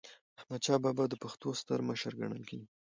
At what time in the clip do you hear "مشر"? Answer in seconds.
1.89-2.11